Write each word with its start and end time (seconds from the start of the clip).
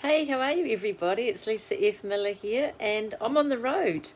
Hey, 0.00 0.26
how 0.26 0.40
are 0.42 0.52
you, 0.52 0.70
everybody? 0.74 1.22
It's 1.22 1.46
Lisa 1.46 1.82
F. 1.82 2.04
Miller 2.04 2.34
here, 2.34 2.74
and 2.78 3.14
I'm 3.18 3.38
on 3.38 3.48
the 3.48 3.56
road. 3.56 4.10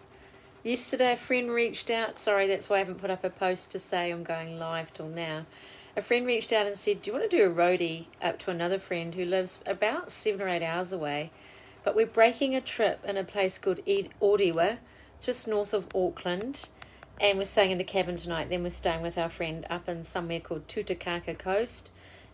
Yesterday, 0.63 1.15
a 1.15 1.17
friend 1.17 1.51
reached 1.51 1.89
out. 1.89 2.19
Sorry, 2.19 2.47
that's 2.47 2.69
why 2.69 2.77
I 2.77 2.79
haven't 2.81 3.01
put 3.01 3.09
up 3.09 3.25
a 3.25 3.31
post 3.31 3.71
to 3.71 3.79
say 3.79 4.11
I'm 4.11 4.23
going 4.23 4.59
live 4.59 4.93
till 4.93 5.09
now. 5.09 5.47
A 5.97 6.03
friend 6.03 6.27
reached 6.27 6.53
out 6.53 6.67
and 6.67 6.77
said, 6.77 7.01
Do 7.01 7.09
you 7.11 7.17
want 7.17 7.31
to 7.31 7.35
do 7.35 7.51
a 7.51 7.55
roadie 7.55 8.09
up 8.21 8.39
to 8.41 8.51
another 8.51 8.79
friend 8.79 9.15
who 9.15 9.25
lives 9.25 9.61
about 9.65 10.11
seven 10.11 10.43
or 10.43 10.49
eight 10.51 10.63
hours 10.63 10.93
away? 10.93 11.31
But 11.83 11.97
we're 11.97 12.05
breaking 12.05 12.55
a 12.55 12.61
trip 12.61 13.03
in 13.03 13.17
a 13.17 13.25
place 13.25 13.59
called 13.59 13.81
Orewa, 13.87 14.79
just 15.23 15.49
north 15.49 15.73
of 15.73 15.89
Auckland, 15.95 16.69
and 17.19 17.39
we're 17.39 17.45
staying 17.45 17.71
in 17.71 17.81
a 17.81 17.85
cabin 17.85 18.19
tonight. 18.19 18.51
Then 18.51 18.63
we're 18.63 18.69
staying 18.69 19.01
with 19.01 19.17
our 19.17 19.31
friend 19.31 19.67
up 19.71 19.89
in 19.89 20.05
somewhere 20.05 20.41
called 20.41 20.69
Tutukaka 20.69 21.39
Coast 21.39 21.91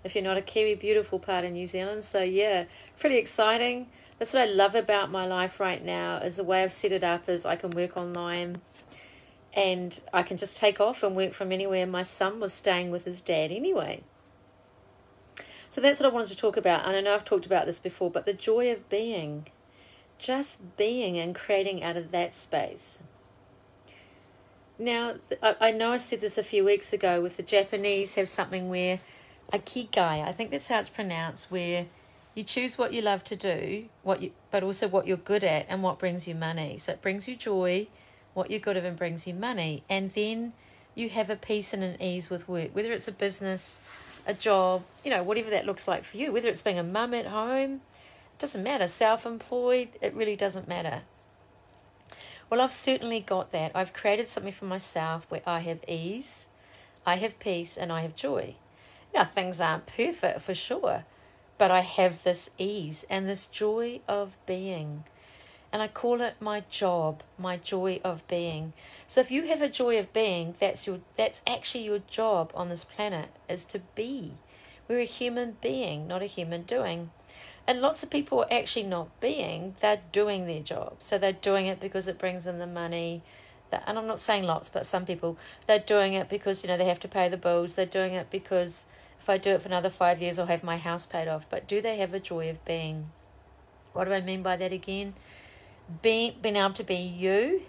if 0.07 0.14
you're 0.14 0.25
not 0.25 0.36
a 0.36 0.43
Kiwi, 0.43 0.77
beautiful 0.77 1.18
part 1.18 1.45
of 1.45 1.52
New 1.52 1.66
Zealand. 1.66 2.04
So 2.04 2.23
yeah, 2.23 2.64
pretty 2.98 3.16
exciting. 3.16 3.88
That's 4.18 4.32
what 4.32 4.43
I 4.43 4.46
love 4.46 4.74
about 4.74 5.10
my 5.10 5.27
life 5.27 5.60
right 5.60 5.84
now 5.84 6.16
is 6.19 6.37
the 6.37 6.45
way 6.45 6.62
I've 6.62 6.73
set 6.73 6.92
it 6.92 7.05
up 7.05 7.29
is 7.29 7.45
I 7.45 7.56
can 7.56 7.70
work 7.70 7.96
online 7.96 8.62
and 9.52 10.01
I 10.12 10.23
can 10.23 10.37
just 10.37 10.56
take 10.56 10.80
off 10.80 11.02
and 11.02 11.15
work 11.15 11.34
from 11.34 11.52
anywhere. 11.52 11.87
My 11.87 12.02
son 12.02 12.41
was 12.41 12.52
staying 12.52 12.91
with 12.91 13.05
his 13.05 13.20
dad 13.20 13.52
anyway. 13.52 14.02
So 15.69 15.80
that's 15.82 16.01
what 16.01 16.10
I 16.10 16.15
wanted 16.15 16.29
to 16.29 16.37
talk 16.37 16.57
about. 16.57 16.87
And 16.87 16.96
I 16.96 17.01
know 17.02 17.15
I've 17.15 17.24
talked 17.24 17.45
about 17.45 17.66
this 17.66 17.79
before, 17.79 18.10
but 18.10 18.24
the 18.24 18.32
joy 18.32 18.70
of 18.73 18.88
being, 18.88 19.48
just 20.18 20.77
being 20.79 21.18
and 21.18 21.34
creating 21.34 21.82
out 21.82 21.98
of 21.98 22.10
that 22.12 22.32
space. 22.32 23.01
Now, 24.79 25.15
I 25.43 25.70
know 25.70 25.93
I 25.93 25.96
said 25.96 26.20
this 26.20 26.37
a 26.37 26.45
few 26.45 26.65
weeks 26.65 26.93
ago 26.93 27.23
with 27.23 27.38
the 27.38 27.43
Japanese 27.43 28.15
have 28.15 28.29
something 28.29 28.68
where 28.68 29.01
ikigai. 29.52 30.27
I 30.27 30.32
think 30.32 30.50
that's 30.50 30.68
how 30.68 30.80
it's 30.80 30.88
pronounced, 30.88 31.50
where 31.50 31.87
you 32.34 32.45
choose 32.45 32.77
what 32.77 32.92
you 32.92 33.02
love 33.02 33.24
to 33.24 33.37
do, 33.37 33.87
what 34.02 34.23
you, 34.23 34.32
but 34.50 34.62
also 34.62 34.88
what 34.88 35.06
you're 35.06 35.16
good 35.16 35.45
at 35.45 35.66
and 35.68 35.82
what 35.82 35.98
brings 35.98 36.28
you 36.28 36.34
money. 36.34 36.79
So 36.79 36.93
it 36.93 37.02
brings 37.02 37.26
you 37.26 37.37
joy, 37.37 37.88
what 38.34 38.51
you're 38.51 38.60
good 38.60 38.76
at 38.76 38.84
and 38.84 38.96
brings 38.96 39.26
you 39.26 39.34
money, 39.34 39.84
and 39.88 40.12
then 40.12 40.52
you 40.95 41.09
have 41.09 41.30
a 41.30 41.37
peace 41.37 41.73
and 41.73 41.82
an 41.82 42.01
ease 42.01 42.29
with 42.29 42.48
work, 42.48 42.74
whether 42.74 42.93
it's 42.93 43.09
a 43.09 43.12
business, 43.12 43.80
a 44.26 44.34
job, 44.34 44.82
you 45.04 45.10
know, 45.10 45.23
whatever 45.23 45.51
that 45.51 45.65
looks 45.65 45.87
like 45.87 46.04
for 46.04 46.16
you. 46.16 46.32
Whether 46.32 46.49
it's 46.49 46.62
being 46.62 46.78
a 46.78 46.82
mum 46.82 47.15
at 47.15 47.26
home, 47.26 47.80
it 48.34 48.38
doesn't 48.38 48.62
matter. 48.62 48.88
Self-employed, 48.88 49.90
it 50.01 50.15
really 50.15 50.37
doesn't 50.37 50.66
matter. 50.66 51.02
Well, 52.51 52.60
I've 52.60 52.73
certainly 52.73 53.21
got 53.21 53.52
that. 53.52 53.73
I've 53.74 53.93
created 53.93 54.28
something 54.28 54.52
for 54.52 54.66
myself 54.66 55.26
where 55.28 55.43
I 55.46 55.60
have 55.60 55.80
ease, 55.88 56.49
I 57.04 57.16
have 57.16 57.38
peace, 57.38 57.76
and 57.76 57.93
I 57.93 58.02
have 58.02 58.15
joy. 58.15 58.56
Now, 59.16 59.24
things 59.24 59.62
aren't 59.62 59.86
perfect 59.86 60.42
for 60.42 60.54
sure, 60.54 61.06
but 61.56 61.70
I 61.70 61.80
have 61.80 62.22
this 62.22 62.50
ease 62.59 63.06
and 63.09 63.26
this 63.26 63.46
joy 63.46 64.00
of 64.06 64.36
being. 64.44 65.04
And 65.72 65.81
I 65.81 65.88
call 65.88 66.20
it 66.20 66.34
my 66.38 66.64
job, 66.69 67.22
my 67.38 67.56
joy 67.56 67.98
of 68.04 68.28
being. 68.28 68.75
So 69.09 69.22
if 69.22 69.31
you 69.31 69.47
have 69.47 69.62
a 69.62 69.70
joy 69.70 69.98
of 69.98 70.12
being, 70.12 70.54
that's 70.60 70.87
your 70.87 71.00
that's 71.16 71.41
actually 71.47 71.84
your 71.84 72.00
job 72.00 72.53
on 72.54 72.69
this 72.69 72.84
planet 72.84 73.31
is 73.48 73.64
to 73.64 73.81
be. 73.94 74.34
We're 74.87 75.00
a 75.00 75.04
human 75.04 75.56
being, 75.62 76.06
not 76.06 76.20
a 76.20 76.26
human 76.26 76.64
doing. 76.64 77.10
And 77.66 77.81
lots 77.81 78.03
of 78.03 78.10
people 78.10 78.41
are 78.41 78.53
actually 78.53 78.84
not 78.84 79.19
being, 79.20 79.76
they're 79.81 80.03
doing 80.12 80.47
their 80.47 80.62
job. 80.62 80.97
So 80.98 81.16
they're 81.16 81.32
doing 81.32 81.64
it 81.64 81.81
because 81.81 82.06
it 82.06 82.19
brings 82.19 82.47
in 82.47 82.59
the 82.59 82.66
money. 82.66 83.22
That, 83.70 83.82
and 83.87 83.98
I'm 83.98 84.06
not 84.06 84.20
saying 84.20 84.44
lots, 84.44 84.69
but 84.69 84.84
some 84.84 85.06
people, 85.06 85.38
they're 85.66 85.78
doing 85.78 86.12
it 86.12 86.28
because, 86.28 86.62
you 86.62 86.69
know, 86.69 86.76
they 86.76 86.84
have 86.84 87.00
to 87.00 87.09
pay 87.09 87.31
the 87.31 87.38
bills. 87.38 87.75
They're 87.75 87.87
doing 87.87 88.12
it 88.12 88.31
because 88.31 88.84
if 89.20 89.28
I 89.28 89.38
do 89.38 89.50
it 89.50 89.62
for 89.62 89.69
another 89.69 89.91
five 89.91 90.20
years, 90.20 90.38
I'll 90.38 90.47
have 90.47 90.62
my 90.62 90.76
house 90.76 91.06
paid 91.06 91.28
off. 91.28 91.47
But 91.50 91.66
do 91.66 91.81
they 91.81 91.98
have 91.98 92.14
a 92.14 92.20
joy 92.20 92.50
of 92.50 92.64
being? 92.64 93.10
What 93.92 94.04
do 94.04 94.12
I 94.12 94.20
mean 94.20 94.42
by 94.42 94.56
that 94.56 94.72
again? 94.72 95.14
Being, 96.03 96.34
being 96.42 96.56
able 96.56 96.75
to 96.75 96.84
be 96.84 96.97
you, 96.97 97.62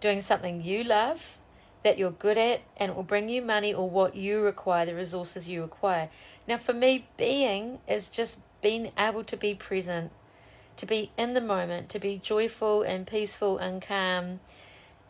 doing 0.00 0.20
something 0.20 0.62
you 0.62 0.84
love, 0.84 1.38
that 1.82 1.98
you're 1.98 2.10
good 2.10 2.38
at, 2.38 2.62
and 2.76 2.90
it 2.90 2.96
will 2.96 3.02
bring 3.02 3.28
you 3.28 3.42
money 3.42 3.72
or 3.72 3.88
what 3.88 4.16
you 4.16 4.40
require, 4.40 4.86
the 4.86 4.94
resources 4.94 5.48
you 5.48 5.62
require. 5.62 6.08
Now, 6.48 6.56
for 6.56 6.72
me, 6.72 7.08
being 7.16 7.78
is 7.88 8.08
just 8.08 8.40
being 8.60 8.90
able 8.98 9.24
to 9.24 9.36
be 9.36 9.54
present, 9.54 10.10
to 10.76 10.86
be 10.86 11.10
in 11.16 11.34
the 11.34 11.40
moment, 11.40 11.88
to 11.90 11.98
be 11.98 12.18
joyful 12.22 12.82
and 12.82 13.06
peaceful 13.06 13.58
and 13.58 13.80
calm 13.80 14.40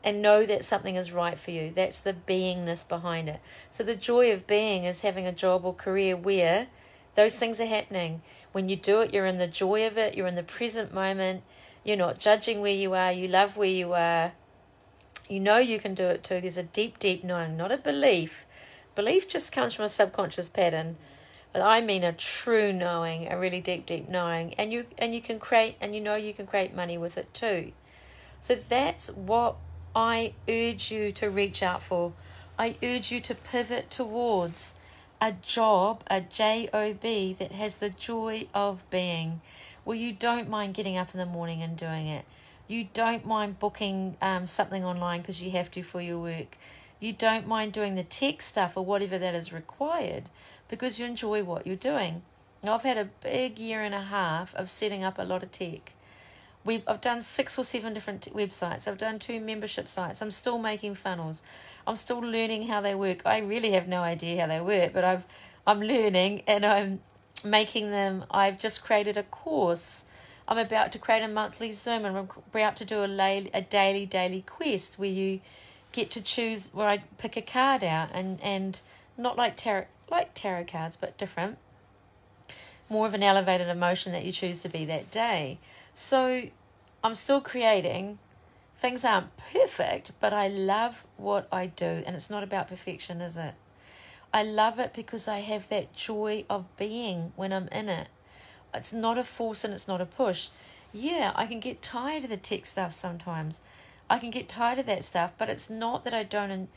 and 0.06 0.22
know 0.22 0.46
that 0.46 0.64
something 0.64 0.94
is 0.94 1.10
right 1.10 1.36
for 1.36 1.50
you. 1.50 1.72
That's 1.74 1.98
the 1.98 2.14
beingness 2.14 2.88
behind 2.88 3.28
it. 3.28 3.40
So 3.72 3.82
the 3.82 3.96
joy 3.96 4.32
of 4.32 4.46
being 4.46 4.84
is 4.84 5.00
having 5.00 5.26
a 5.26 5.32
job 5.32 5.64
or 5.64 5.74
career 5.74 6.16
where 6.16 6.68
those 7.16 7.36
things 7.36 7.60
are 7.60 7.66
happening. 7.66 8.22
When 8.52 8.68
you 8.68 8.76
do 8.76 9.00
it, 9.00 9.12
you're 9.12 9.26
in 9.26 9.38
the 9.38 9.48
joy 9.48 9.84
of 9.84 9.98
it, 9.98 10.14
you're 10.14 10.28
in 10.28 10.36
the 10.36 10.44
present 10.44 10.94
moment, 10.94 11.42
you're 11.82 11.96
not 11.96 12.20
judging 12.20 12.60
where 12.60 12.72
you 12.72 12.94
are, 12.94 13.10
you 13.10 13.26
love 13.26 13.56
where 13.56 13.68
you 13.68 13.94
are. 13.94 14.32
You 15.28 15.40
know 15.40 15.58
you 15.58 15.80
can 15.80 15.94
do 15.94 16.04
it 16.04 16.22
too. 16.22 16.40
There's 16.40 16.56
a 16.56 16.62
deep, 16.62 17.00
deep 17.00 17.24
knowing, 17.24 17.56
not 17.56 17.72
a 17.72 17.76
belief. 17.76 18.46
Belief 18.94 19.28
just 19.28 19.50
comes 19.50 19.74
from 19.74 19.86
a 19.86 19.88
subconscious 19.88 20.48
pattern. 20.48 20.98
But 21.52 21.62
I 21.62 21.80
mean 21.80 22.04
a 22.04 22.12
true 22.12 22.72
knowing, 22.72 23.26
a 23.26 23.36
really 23.36 23.60
deep, 23.60 23.86
deep 23.86 24.08
knowing. 24.08 24.54
And 24.54 24.72
you 24.72 24.86
and 24.98 25.12
you 25.16 25.20
can 25.20 25.40
create 25.40 25.76
and 25.80 25.96
you 25.96 26.00
know 26.00 26.14
you 26.14 26.32
can 26.32 26.46
create 26.46 26.76
money 26.76 26.96
with 26.96 27.18
it 27.18 27.34
too. 27.34 27.72
So 28.40 28.54
that's 28.54 29.10
what 29.10 29.56
I 29.96 30.34
urge 30.46 30.90
you 30.90 31.10
to 31.12 31.30
reach 31.30 31.62
out 31.62 31.82
for. 31.82 32.12
I 32.58 32.76
urge 32.82 33.10
you 33.10 33.18
to 33.22 33.34
pivot 33.34 33.90
towards 33.90 34.74
a 35.22 35.32
job, 35.32 36.02
a 36.08 36.20
job 36.20 37.00
that 37.00 37.52
has 37.52 37.76
the 37.76 37.88
joy 37.88 38.46
of 38.52 38.88
being, 38.90 39.40
where 39.84 39.96
you 39.96 40.12
don't 40.12 40.50
mind 40.50 40.74
getting 40.74 40.98
up 40.98 41.14
in 41.14 41.18
the 41.18 41.24
morning 41.24 41.62
and 41.62 41.78
doing 41.78 42.08
it. 42.08 42.26
You 42.68 42.88
don't 42.92 43.24
mind 43.24 43.58
booking 43.58 44.18
um, 44.20 44.46
something 44.46 44.84
online 44.84 45.22
because 45.22 45.40
you 45.40 45.52
have 45.52 45.70
to 45.70 45.82
for 45.82 46.02
your 46.02 46.18
work. 46.18 46.58
You 47.00 47.14
don't 47.14 47.46
mind 47.46 47.72
doing 47.72 47.94
the 47.94 48.04
tech 48.04 48.42
stuff 48.42 48.76
or 48.76 48.84
whatever 48.84 49.18
that 49.18 49.34
is 49.34 49.50
required 49.50 50.24
because 50.68 50.98
you 50.98 51.06
enjoy 51.06 51.42
what 51.42 51.66
you're 51.66 51.74
doing. 51.74 52.20
Now, 52.62 52.74
I've 52.74 52.82
had 52.82 52.98
a 52.98 53.08
big 53.22 53.58
year 53.58 53.80
and 53.80 53.94
a 53.94 54.02
half 54.02 54.54
of 54.56 54.68
setting 54.68 55.02
up 55.02 55.18
a 55.18 55.22
lot 55.22 55.42
of 55.42 55.52
tech 55.52 55.92
we 56.66 56.82
I've 56.86 57.00
done 57.00 57.22
six 57.22 57.58
or 57.58 57.64
seven 57.64 57.94
different 57.94 58.28
websites. 58.34 58.86
I've 58.86 58.98
done 58.98 59.18
two 59.18 59.40
membership 59.40 59.88
sites. 59.88 60.20
I'm 60.20 60.30
still 60.30 60.58
making 60.58 60.96
funnels. 60.96 61.42
I'm 61.86 61.96
still 61.96 62.18
learning 62.18 62.66
how 62.66 62.80
they 62.80 62.94
work. 62.94 63.22
I 63.24 63.38
really 63.38 63.72
have 63.72 63.86
no 63.86 64.02
idea 64.02 64.40
how 64.40 64.48
they 64.48 64.60
work, 64.60 64.92
but 64.92 65.04
I've 65.04 65.24
I'm 65.66 65.80
learning 65.80 66.42
and 66.46 66.66
I'm 66.66 67.00
making 67.44 67.90
them. 67.90 68.24
I've 68.30 68.58
just 68.58 68.82
created 68.84 69.16
a 69.16 69.22
course. 69.22 70.04
I'm 70.48 70.58
about 70.58 70.92
to 70.92 70.98
create 70.98 71.22
a 71.22 71.28
monthly 71.28 71.72
Zoom 71.72 72.04
and 72.04 72.16
I'm 72.16 72.28
about 72.52 72.76
to 72.76 72.84
do 72.84 73.04
a, 73.04 73.06
lay, 73.06 73.50
a 73.52 73.62
daily 73.62 74.06
daily 74.06 74.42
quest 74.42 74.98
where 74.98 75.08
you 75.08 75.40
get 75.92 76.10
to 76.12 76.20
choose 76.20 76.70
where 76.72 76.88
I 76.88 76.98
pick 77.18 77.36
a 77.36 77.42
card 77.42 77.82
out 77.82 78.10
and 78.12 78.40
and 78.42 78.80
not 79.16 79.36
like 79.36 79.56
tarot 79.56 79.86
like 80.10 80.34
tarot 80.34 80.64
cards 80.64 80.96
but 80.96 81.16
different. 81.16 81.58
More 82.88 83.06
of 83.06 83.14
an 83.14 83.22
elevated 83.22 83.68
emotion 83.68 84.12
that 84.12 84.24
you 84.24 84.30
choose 84.30 84.60
to 84.60 84.68
be 84.68 84.84
that 84.84 85.10
day. 85.10 85.58
So 85.98 86.42
I'm 87.02 87.14
still 87.14 87.40
creating. 87.40 88.18
Things 88.78 89.02
aren't 89.02 89.34
perfect, 89.50 90.12
but 90.20 90.30
I 90.30 90.46
love 90.46 91.06
what 91.16 91.48
I 91.50 91.64
do. 91.64 92.02
And 92.04 92.14
it's 92.14 92.28
not 92.28 92.42
about 92.42 92.68
perfection, 92.68 93.22
is 93.22 93.38
it? 93.38 93.54
I 94.30 94.42
love 94.42 94.78
it 94.78 94.92
because 94.92 95.26
I 95.26 95.38
have 95.38 95.70
that 95.70 95.94
joy 95.94 96.44
of 96.50 96.66
being 96.76 97.32
when 97.34 97.50
I'm 97.50 97.68
in 97.68 97.88
it. 97.88 98.08
It's 98.74 98.92
not 98.92 99.16
a 99.16 99.24
force 99.24 99.64
and 99.64 99.72
it's 99.72 99.88
not 99.88 100.02
a 100.02 100.04
push. 100.04 100.50
Yeah, 100.92 101.32
I 101.34 101.46
can 101.46 101.60
get 101.60 101.80
tired 101.80 102.24
of 102.24 102.30
the 102.30 102.36
tech 102.36 102.66
stuff 102.66 102.92
sometimes. 102.92 103.62
I 104.10 104.18
can 104.18 104.30
get 104.30 104.50
tired 104.50 104.78
of 104.78 104.84
that 104.84 105.02
stuff, 105.02 105.32
but 105.38 105.48
it's 105.48 105.70
not 105.70 106.04
that 106.04 106.12
I 106.12 106.24
don't 106.24 106.50
and 106.50 106.68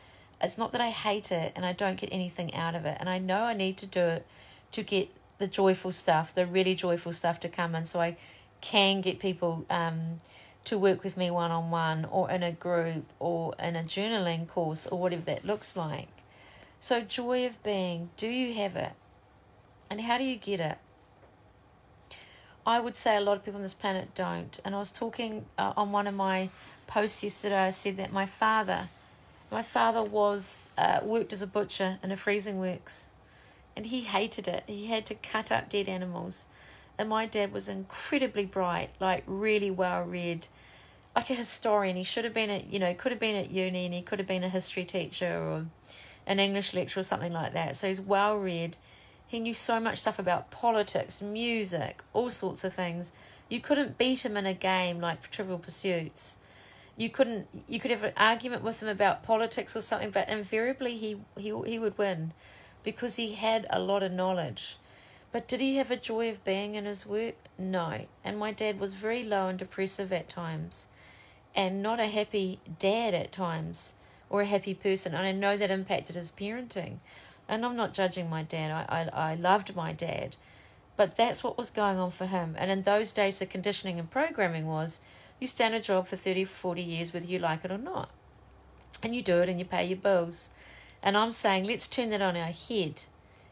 it's 0.42 0.58
not 0.58 0.72
that 0.72 0.80
I 0.80 0.92
hate 0.92 1.30
it 1.30 1.52
and 1.58 1.66
I 1.66 1.74
don't 1.74 2.00
get 2.00 2.08
anything 2.14 2.56
out 2.56 2.74
of 2.74 2.86
it. 2.86 2.96
And 3.02 3.10
I 3.10 3.20
know 3.20 3.44
I 3.44 3.54
need 3.54 3.76
to 3.80 3.86
do 3.86 4.00
it 4.00 4.26
to 4.72 4.82
get 4.82 5.10
the 5.40 5.48
joyful 5.48 5.92
stuff, 5.92 6.34
the 6.34 6.46
really 6.46 6.74
joyful 6.74 7.12
stuff 7.12 7.42
to 7.42 7.50
come 7.50 7.76
in 7.76 7.86
so 7.86 8.00
I 8.00 8.16
can 8.62 9.02
get 9.02 9.20
people 9.20 9.66
um, 9.70 10.20
to 10.66 10.78
work 10.78 11.04
with 11.04 11.18
me 11.18 11.32
one 11.32 11.52
on 11.52 11.72
one 11.72 12.06
or 12.06 12.30
in 12.30 12.44
a 12.44 12.52
group 12.52 13.06
or 13.20 13.54
in 13.60 13.76
a 13.76 13.84
journaling 13.84 14.48
course 14.48 14.86
or 14.88 15.00
whatever 15.00 15.24
that 15.24 15.46
looks 15.46 15.76
like. 15.76 16.10
So, 16.82 17.02
joy 17.02 17.46
of 17.46 17.62
being, 17.64 18.10
do 18.16 18.28
you 18.28 18.54
have 18.56 18.76
it? 18.76 18.94
And 19.90 20.02
how 20.02 20.18
do 20.18 20.24
you 20.24 20.38
get 20.38 20.60
it? 20.60 20.78
I 22.66 22.80
would 22.80 22.96
say 22.96 23.18
a 23.18 23.22
lot 23.22 23.38
of 23.38 23.44
people 23.44 23.58
on 23.58 23.64
this 23.64 23.74
planet 23.74 24.14
don't. 24.14 24.60
And 24.64 24.76
I 24.76 24.80
was 24.80 24.92
talking 24.92 25.46
uh, 25.58 25.74
on 25.76 25.92
one 25.92 26.08
of 26.08 26.14
my 26.14 26.50
posts 26.88 27.24
yesterday, 27.24 27.58
I 27.58 27.70
said 27.72 27.98
that 27.98 28.14
my 28.14 28.26
father, 28.26 28.90
my 29.52 29.64
father 29.64 30.04
was 30.04 30.70
uh, 30.78 31.00
worked 31.04 31.34
as 31.34 31.42
a 31.42 31.48
butcher 31.48 31.98
in 32.04 32.12
a 32.12 32.18
freezing 32.18 32.60
works 32.60 33.10
and 33.80 33.86
he 33.86 34.02
hated 34.02 34.48
it. 34.48 34.64
He 34.68 34.88
had 34.88 35.06
to 35.06 35.16
cut 35.16 35.54
up 35.54 35.70
dead 35.70 35.88
animals 35.88 36.48
and 37.00 37.08
my 37.08 37.26
dad 37.26 37.54
was 37.54 37.70
incredibly 37.70 38.46
bright, 38.46 38.90
like 39.00 39.24
really 39.26 39.72
well 39.72 40.04
read, 40.04 40.48
like 41.16 41.30
a 41.30 41.34
historian. 41.34 41.96
He 41.96 42.04
should 42.04 42.26
have 42.26 42.34
been 42.34 42.50
at, 42.50 42.72
you 42.72 42.78
know, 42.78 42.94
could 42.94 43.14
have 43.14 43.20
been 43.20 43.38
at 43.38 43.50
uni 43.50 43.86
and 43.86 43.94
he 43.94 44.02
could 44.02 44.20
have 44.20 44.28
been 44.28 44.44
a 44.44 44.50
history 44.50 44.84
teacher 44.84 45.42
or 45.42 45.66
an 46.28 46.40
English 46.40 46.74
lecturer 46.74 47.00
or 47.00 47.04
something 47.04 47.32
like 47.32 47.54
that. 47.54 47.78
So 47.78 47.88
he's 47.88 48.02
well 48.02 48.38
read. 48.38 48.76
He 49.26 49.40
knew 49.40 49.54
so 49.54 49.80
much 49.80 50.00
stuff 50.00 50.20
about 50.20 50.52
politics, 50.52 51.22
music, 51.22 52.04
all 52.12 52.30
sorts 52.30 52.66
of 52.66 52.74
things. 52.74 53.14
You 53.48 53.62
couldn't 53.62 53.98
beat 53.98 54.26
him 54.26 54.36
in 54.36 54.46
a 54.46 54.54
game 54.54 55.00
like 55.00 55.32
Trivial 55.32 55.58
Pursuits. 55.58 56.36
You 56.98 57.10
couldn't. 57.10 57.48
You 57.70 57.80
could 57.80 57.92
have 57.92 58.04
an 58.04 58.12
argument 58.18 58.62
with 58.62 58.82
him 58.82 58.90
about 58.90 59.24
politics 59.24 59.74
or 59.74 59.82
something, 59.82 60.10
but 60.12 60.28
invariably 60.28 60.98
he 60.98 61.22
he 61.38 61.54
he 61.66 61.80
would 61.80 61.98
win, 61.98 62.34
because 62.84 63.16
he 63.16 63.36
had 63.36 63.66
a 63.70 63.80
lot 63.80 64.04
of 64.04 64.12
knowledge. 64.12 64.76
But 65.32 65.48
did 65.48 65.60
he 65.60 65.78
have 65.78 65.92
a 65.92 65.98
joy 65.98 66.30
of 66.30 66.44
being 66.44 66.76
in 66.76 66.86
his 66.86 67.06
work? 67.06 67.36
No. 67.58 68.06
And 68.24 68.38
my 68.38 68.52
dad 68.52 68.80
was 68.80 68.94
very 68.94 69.24
low 69.24 69.48
and 69.48 69.60
depressive 69.60 70.12
at 70.12 70.30
times, 70.30 70.88
and 71.56 71.84
not 71.84 72.00
a 72.00 72.08
happy 72.08 72.60
dad 72.80 73.14
at 73.14 73.32
times, 73.32 73.96
or 74.30 74.42
a 74.42 74.46
happy 74.46 74.74
person. 74.74 75.14
And 75.14 75.26
I 75.26 75.32
know 75.32 75.58
that 75.58 75.72
impacted 75.72 76.16
his 76.16 76.32
parenting 76.32 76.98
and 77.50 77.66
I'm 77.66 77.76
not 77.76 77.94
judging 77.94 78.30
my 78.30 78.44
dad. 78.44 78.72
I, 78.72 79.10
I, 79.12 79.32
I 79.32 79.36
loved 79.36 79.76
my 79.76 79.92
dad. 79.92 80.38
But 80.96 81.16
that's 81.16 81.44
what 81.44 81.58
was 81.58 81.72
going 81.72 81.98
on 81.98 82.12
for 82.12 82.28
him. 82.28 82.56
And 82.58 82.70
in 82.70 82.84
those 82.84 83.12
days, 83.12 83.40
the 83.40 83.46
conditioning 83.46 84.00
and 84.00 84.10
programming 84.10 84.68
was 84.68 85.02
you 85.40 85.48
stand 85.48 85.74
a 85.74 85.80
job 85.80 86.08
for 86.08 86.16
30, 86.16 86.46
40 86.46 86.82
years, 86.82 87.14
whether 87.14 87.26
you 87.26 87.40
like 87.40 87.66
it 87.66 87.72
or 87.72 87.78
not. 87.78 88.12
And 89.02 89.16
you 89.16 89.24
do 89.24 89.42
it 89.42 89.50
and 89.50 89.58
you 89.58 89.66
pay 89.66 89.86
your 89.86 89.98
bills. 89.98 90.52
And 91.02 91.18
I'm 91.18 91.32
saying, 91.32 91.64
let's 91.64 91.88
turn 91.88 92.10
that 92.12 92.22
on 92.22 92.38
our 92.38 92.52
head. 92.52 93.04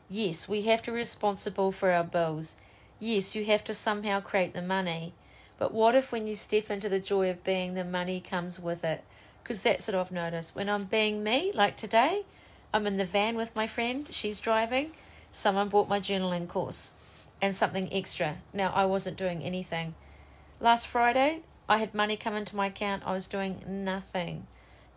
Yes, 0.10 0.48
we 0.48 0.62
have 0.64 0.82
to 0.84 0.92
be 0.92 0.98
responsible 0.98 1.72
for 1.72 1.92
our 1.92 2.04
bills. 2.04 2.56
Yes, 3.00 3.36
you 3.36 3.46
have 3.46 3.64
to 3.66 3.74
somehow 3.74 4.22
create 4.22 4.54
the 4.54 4.62
money. 4.62 5.14
But 5.60 5.74
what 5.74 5.96
if 5.96 6.12
when 6.12 6.28
you 6.28 6.36
step 6.36 6.70
into 6.70 6.88
the 6.88 7.00
joy 7.00 7.30
of 7.30 7.44
being, 7.44 7.74
the 7.74 7.84
money 7.84 8.22
comes 8.22 8.60
with 8.60 8.84
it? 8.84 9.04
Because 9.44 9.62
that's 9.62 9.88
what 9.88 9.96
I've 9.96 10.12
noticed. 10.12 10.56
When 10.56 10.70
I'm 10.70 10.86
being 10.86 11.24
me, 11.24 11.52
like 11.54 11.76
today, 11.76 12.24
I'm 12.74 12.88
in 12.88 12.98
the 12.98 13.06
van 13.06 13.36
with 13.36 13.56
my 13.56 13.68
friend, 13.68 14.08
she's 14.12 14.40
driving. 14.40 14.92
Someone 15.32 15.70
bought 15.70 15.90
my 15.90 16.00
journaling 16.00 16.48
course 16.48 16.94
and 17.42 17.56
something 17.56 17.92
extra. 17.94 18.38
Now, 18.54 18.72
I 18.74 18.86
wasn't 18.86 19.18
doing 19.18 19.42
anything. 19.44 19.96
Last 20.60 20.88
Friday, 20.88 21.42
I 21.70 21.80
had 21.80 21.94
money 21.94 22.18
come 22.18 22.36
into 22.36 22.56
my 22.56 22.68
account. 22.68 23.04
I 23.06 23.12
was 23.12 23.28
doing 23.28 23.62
nothing 23.68 24.48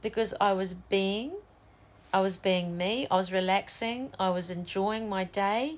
because 0.03 0.35
I 0.41 0.53
was 0.53 0.75
being, 0.75 1.33
I 2.13 2.21
was 2.21 2.37
being 2.37 2.77
me. 2.77 3.07
I 3.11 3.17
was 3.17 3.33
relaxing. 3.33 4.11
I 4.19 4.31
was 4.31 4.51
enjoying 4.51 5.09
my 5.09 5.25
day. 5.25 5.77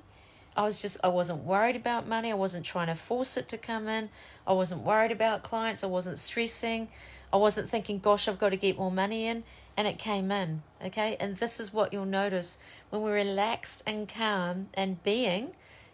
I 0.57 0.65
was 0.65 0.81
just, 0.81 0.99
I 1.03 1.09
wasn't 1.09 1.45
worried 1.45 1.77
about 1.77 2.07
money. 2.07 2.31
I 2.31 2.35
wasn't 2.35 2.65
trying 2.65 2.89
to 2.89 2.95
force 2.95 3.37
it 3.37 3.49
to 3.49 3.59
come 3.59 3.89
in. 3.89 4.11
I 4.47 4.53
wasn't 4.53 4.83
worried 4.83 5.13
about 5.13 5.43
clients. 5.43 5.85
I 5.85 5.89
wasn't 5.89 6.19
stressing. 6.19 6.89
I 7.33 7.37
wasn't 7.37 7.71
thinking, 7.71 7.99
gosh, 7.99 8.29
I've 8.29 8.39
got 8.39 8.51
to 8.51 8.57
get 8.57 8.79
more 8.79 8.91
money 8.91 9.27
in 9.27 9.45
and 9.77 9.87
it 9.87 9.99
came 9.99 10.31
in. 10.31 10.63
Okay, 10.85 11.17
and 11.19 11.37
this 11.39 11.59
is 11.59 11.73
what 11.73 11.93
you'll 11.93 12.05
notice 12.05 12.59
when 12.91 13.03
we're 13.03 13.15
relaxed 13.15 13.83
and 13.87 14.09
calm 14.09 14.69
and 14.75 15.03
being 15.03 15.53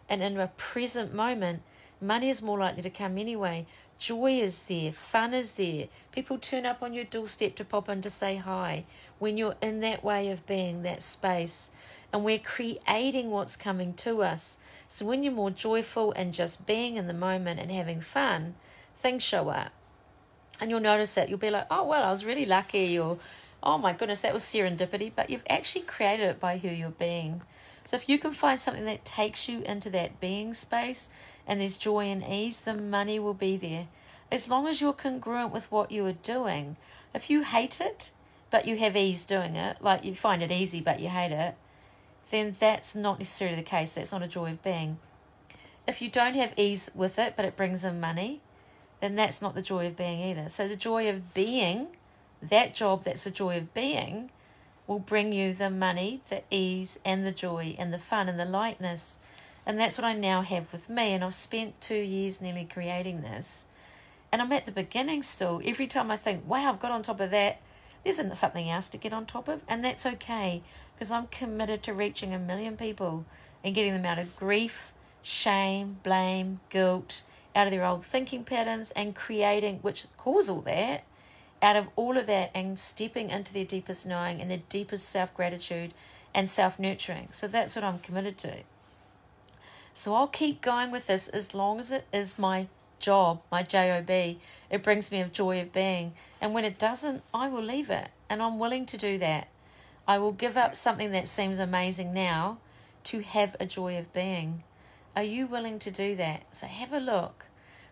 and 0.09 0.23
in 0.23 0.39
a 0.39 0.49
present 0.57 1.15
moment, 1.15 1.63
money 2.01 2.31
is 2.31 2.43
more 2.43 2.59
likely 2.59 2.83
to 2.83 2.91
come 2.91 3.19
anyway. 3.19 3.67
Joy 3.99 4.39
is 4.39 4.61
there, 4.63 4.93
fun 4.93 5.35
is 5.35 5.53
there. 5.53 5.89
People 6.13 6.39
turn 6.39 6.65
up 6.65 6.83
on 6.83 6.95
your 6.95 7.05
doorstep 7.05 7.57
to 7.57 7.65
pop 7.65 7.89
in 7.89 8.01
to 8.03 8.11
say 8.11 8.37
hi 8.37 8.85
when 9.19 9.37
you're 9.37 9.57
in 9.61 9.81
that 9.81 10.05
way 10.05 10.31
of 10.31 10.47
being, 10.47 10.83
that 10.83 11.03
space. 11.03 11.73
And 12.13 12.25
we're 12.25 12.39
creating 12.39 13.31
what's 13.31 13.57
coming 13.57 13.93
to 13.95 14.23
us. 14.23 14.59
So 14.87 15.05
when 15.05 15.23
you're 15.23 15.33
more 15.33 15.51
joyful 15.51 16.13
and 16.13 16.33
just 16.33 16.65
being 16.65 16.97
in 16.97 17.09
the 17.09 17.13
moment 17.13 17.61
and 17.61 17.71
having 17.71 18.01
fun, 18.01 18.55
things 18.97 19.23
show 19.23 19.49
up. 19.49 19.73
And 20.61 20.71
you'll 20.71 20.81
notice 20.81 21.15
that 21.15 21.29
you'll 21.29 21.39
be 21.39 21.51
like, 21.51 21.67
oh, 21.71 21.85
well, 21.85 22.05
I 22.05 22.11
was 22.11 22.25
really 22.25 22.45
lucky, 22.47 22.99
or 22.99 23.19
oh 23.63 23.79
my 23.79 23.93
goodness, 23.93 24.21
that 24.21 24.33
was 24.33 24.45
serendipity, 24.45 25.13
but 25.15 25.29
you've 25.29 25.45
actually 25.51 25.83
created 25.83 26.31
it 26.31 26.41
by 26.41 26.59
who 26.59 26.69
you're 26.69 26.91
being. 26.91 27.43
So 27.89 27.97
if 27.97 28.07
you 28.07 28.19
can 28.19 28.33
find 28.33 28.61
something 28.61 28.85
that 28.85 29.07
takes 29.07 29.49
you 29.49 29.63
into 29.63 29.89
that 29.89 30.21
being 30.21 30.53
space 30.53 31.09
and 31.47 31.59
there's 31.59 31.79
joy 31.79 32.01
and 32.01 32.23
ease, 32.23 32.61
the 32.61 32.75
money 32.75 33.19
will 33.19 33.33
be 33.33 33.57
there. 33.57 33.87
As 34.31 34.47
long 34.47 34.67
as 34.67 34.83
you're 34.83 34.93
congruent 34.93 35.55
with 35.55 35.73
what 35.73 35.91
you 35.91 36.05
are 36.05 36.13
doing. 36.13 36.77
If 37.15 37.31
you 37.31 37.45
hate 37.45 37.81
it, 37.81 38.11
but 38.51 38.67
you 38.67 38.77
have 38.77 38.95
ease 38.95 39.25
doing 39.25 39.57
it, 39.57 39.79
like 39.81 40.05
you 40.05 40.15
find 40.15 40.43
it 40.43 40.53
easy 40.53 40.83
but 40.83 41.01
you 41.01 41.09
hate 41.09 41.33
it, 41.33 41.55
then 42.31 42.57
that's 42.61 42.95
not 42.95 43.21
necessarily 43.21 43.57
the 43.57 43.63
case. 43.63 43.95
That's 43.95 44.13
not 44.13 44.21
a 44.21 44.29
joy 44.29 44.51
of 44.51 44.63
being. 44.63 44.99
If 45.87 46.03
you 46.03 46.11
don't 46.11 46.35
have 46.35 46.53
ease 46.59 46.91
with 46.95 47.19
it, 47.19 47.37
but 47.37 47.47
it 47.47 47.57
brings 47.57 47.85
in 47.85 47.99
money, 47.99 48.43
then 49.01 49.17
that's 49.17 49.41
not 49.41 49.55
the 49.55 49.63
joy 49.63 49.87
of 49.87 49.97
being 49.97 50.21
either. 50.21 50.51
So 50.51 50.69
the 50.69 50.77
joy 50.77 51.09
of 51.09 51.33
being 51.33 51.87
that 52.43 52.75
job 52.75 53.05
that's 53.05 53.25
a 53.25 53.31
joy 53.31 53.57
of 53.57 53.73
being 53.73 54.31
will 54.89 54.99
bring 54.99 55.33
you 55.33 55.55
the 55.55 55.71
money, 55.71 56.23
the 56.31 56.43
ease, 56.51 56.99
and 57.05 57.25
the 57.25 57.31
joy, 57.31 57.77
and 57.79 57.93
the 57.93 57.99
fun, 57.99 58.29
and 58.29 58.41
the 58.41 58.45
lightness. 58.45 59.19
And 59.65 59.79
that's 59.79 59.99
what 59.99 60.07
I 60.07 60.15
now 60.15 60.41
have 60.43 60.73
with 60.73 60.89
me. 60.89 61.13
And 61.13 61.23
I've 61.23 61.35
spent 61.35 61.81
two 61.81 61.95
years 61.95 62.41
nearly 62.41 62.65
creating 62.65 63.21
this. 63.21 63.67
And 64.33 64.41
I'm 64.43 64.51
at 64.51 64.65
the 64.67 64.73
beginning 64.73 65.23
still. 65.23 65.61
Every 65.63 65.87
time 65.87 66.11
I 66.11 66.17
think, 66.17 66.49
wow, 66.49 66.71
I've 66.71 66.81
got 66.81 66.91
on 66.91 67.03
top 67.03 67.21
of 67.21 67.31
that, 67.31 67.61
there's 68.03 68.21
something 68.39 68.71
else 68.71 68.89
to 68.89 68.97
get 68.97 69.13
on 69.13 69.27
top 69.27 69.47
of. 69.47 69.63
And 69.69 69.85
that's 69.85 70.07
okay 70.07 70.63
because 70.95 71.11
I'm 71.11 71.27
committed 71.27 71.83
to 71.85 71.93
reaching 71.93 72.35
a 72.35 72.39
million 72.39 72.77
people 72.77 73.27
and 73.63 73.75
getting 73.75 73.93
them 73.93 74.07
out 74.07 74.19
of 74.19 74.37
grief, 74.37 74.93
shame, 75.23 75.99
blame, 76.03 76.61
guilt, 76.71 77.23
out 77.55 77.67
of 77.67 77.73
their 77.73 77.85
old 77.85 78.05
thinking 78.05 78.45
patterns, 78.45 78.91
and 78.93 79.15
creating, 79.15 79.81
which 79.83 80.07
cause 80.17 80.49
all 80.49 80.63
that, 80.63 81.05
out 81.61 81.77
of 81.77 81.89
all 81.97 82.17
of 82.17 82.27
that 82.27 82.51
and 82.55 82.79
stepping 82.79 83.31
into 83.31 83.53
their 83.53 83.65
deepest 83.65 84.07
knowing 84.07 84.41
and 84.41 84.51
their 84.51 84.63
deepest 84.69 85.09
self 85.09 85.35
gratitude 85.35 85.93
and 86.35 86.49
self 86.49 86.79
nurturing. 86.79 87.29
So 87.33 87.49
that's 87.49 87.75
what 87.75 87.85
I'm 87.85 87.99
committed 87.99 88.39
to. 88.39 88.59
So 89.95 90.15
I'll 90.15 90.29
keep 90.29 90.61
going 90.61 90.91
with 90.91 91.09
this 91.09 91.29
as 91.29 91.55
long 91.55 91.81
as 91.81 91.91
it 91.91 92.07
is 92.13 92.39
my 92.39 92.69
job, 93.01 93.41
my 93.51 93.63
job. 93.63 94.09
It 94.09 94.83
brings 94.83 95.11
me 95.11 95.21
a 95.21 95.27
joy 95.27 95.61
of 95.61 95.73
being. 95.73 96.13
And 96.41 96.55
when 96.55 96.65
it 96.65 96.79
doesn't, 96.79 97.23
I 97.35 97.49
will 97.49 97.63
leave 97.63 97.91
it. 97.91 98.09
And 98.31 98.43
I'm 98.43 98.59
willing 98.59 98.87
to 98.87 98.97
do 98.97 99.19
that. 99.19 99.49
I 100.07 100.19
will 100.19 100.33
give 100.33 100.57
up 100.57 100.75
something 100.75 101.11
that 101.13 101.29
seems 101.29 101.59
amazing 101.59 102.15
now 102.15 102.59
to 103.05 103.21
have 103.21 103.57
a 103.59 103.67
joy 103.67 103.99
of 103.99 104.13
being. 104.13 104.63
Are 105.17 105.23
you 105.23 105.47
willing 105.47 105.79
to 105.81 105.91
do 105.91 106.15
that? 106.17 106.43
So 106.53 106.67
have 106.67 106.93
a 106.93 107.01
look. 107.01 107.47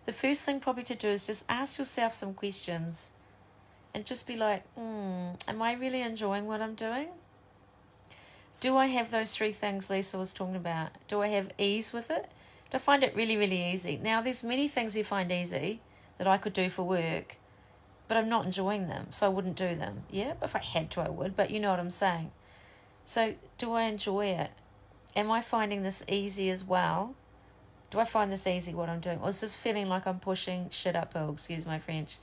The 0.05 0.13
first 0.13 0.45
thing 0.45 0.61
probably 0.61 0.85
to 0.85 0.95
do 0.95 1.09
is 1.09 1.27
just 1.27 1.45
ask 1.49 1.79
yourself 1.79 2.15
some 2.15 2.35
questions 2.35 3.11
and 3.95 4.05
just 4.05 4.27
be 4.27 4.37
like, 4.37 4.63
hmm, 4.75 5.31
am 5.49 5.63
I 5.63 5.75
really 5.75 6.03
enjoying 6.03 6.47
what 6.47 6.61
I'm 6.61 6.75
doing? 6.75 7.09
Do 8.61 8.77
I 8.77 8.87
have 8.87 9.11
those 9.11 9.35
three 9.35 9.53
things 9.53 9.91
Lisa 9.91 10.19
was 10.19 10.33
talking 10.33 10.57
about? 10.57 10.91
Do 11.09 11.23
I 11.23 11.29
have 11.29 11.51
ease 11.59 11.93
with 11.93 12.11
it? 12.11 12.31
Do 12.71 12.77
I 12.77 12.79
find 12.79 13.05
it 13.05 13.15
really, 13.15 13.37
really 13.37 13.71
easy? 13.73 13.99
Now, 14.03 14.23
there's 14.23 14.43
many 14.43 14.67
things 14.67 14.95
we 14.95 15.03
find 15.03 15.31
easy 15.31 15.81
that 16.19 16.27
I 16.27 16.39
could 16.39 16.53
do 16.53 16.69
for 16.69 16.83
work, 16.83 17.37
but 18.09 18.17
I'm 18.17 18.29
not 18.29 18.47
enjoying 18.47 18.89
them, 18.89 19.09
so 19.11 19.27
I 19.27 19.29
wouldn't 19.29 19.57
do 19.57 19.75
them. 19.75 20.05
Yeah, 20.11 20.35
if 20.43 20.57
I 20.57 20.61
had 20.61 20.91
to, 20.93 21.03
I 21.03 21.09
would, 21.09 21.37
but 21.37 21.51
you 21.51 21.61
know 21.61 21.71
what 21.71 21.81
I'm 21.81 21.91
saying. 21.91 22.31
So, 23.05 23.35
do 23.59 23.73
I 23.73 23.83
enjoy 23.83 24.27
it? 24.27 24.51
Am 25.15 25.31
I 25.31 25.41
finding 25.43 25.83
this 25.83 26.03
easy 26.09 26.51
as 26.51 26.65
well? 26.65 27.15
Do 27.91 28.01
I 28.01 28.05
find 28.05 28.33
this 28.33 28.47
easy 28.47 28.75
what 28.75 28.89
I'm 28.89 29.01
doing? 29.01 29.21
Or 29.23 29.29
is 29.29 29.41
this 29.41 29.55
feeling 29.55 29.89
like 29.89 30.07
I'm 30.07 30.19
pushing 30.19 30.69
shit 30.71 30.97
uphill? 30.97 31.31
Excuse 31.31 31.65
my 31.65 31.79
French. 31.79 32.19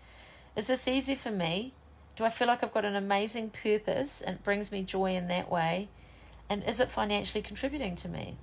Is 0.55 0.67
this 0.67 0.88
easy 0.88 1.15
for 1.15 1.31
me? 1.31 1.74
Do 2.15 2.25
I 2.25 2.29
feel 2.29 2.48
like 2.48 2.63
I've 2.63 2.74
got 2.74 2.86
an 2.86 2.95
amazing 2.95 3.50
purpose 3.50 4.22
and 4.22 4.36
it 4.36 4.43
brings 4.43 4.72
me 4.72 4.83
joy 4.83 5.15
in 5.15 5.27
that 5.29 5.50
way? 5.50 5.89
And 6.48 6.63
is 6.63 6.79
it 6.79 6.91
financially 6.91 7.41
contributing 7.41 7.95
to 7.98 8.10
me? 8.10 8.38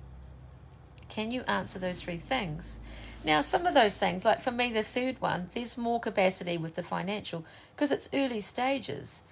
Can 1.07 1.31
you 1.31 1.43
answer 1.43 1.79
those 1.79 2.01
three 2.01 2.17
things? 2.17 2.79
Now, 3.23 3.41
some 3.41 3.65
of 3.65 3.73
those 3.73 3.97
things, 3.97 4.25
like 4.25 4.41
for 4.41 4.51
me, 4.51 4.73
the 4.73 4.83
third 4.83 5.21
one, 5.21 5.49
there's 5.53 5.77
more 5.77 5.99
capacity 5.99 6.57
with 6.57 6.75
the 6.75 6.83
financial 6.83 7.45
because 7.75 7.91
it's 7.91 8.09
early 8.13 8.39
stages. 8.39 9.23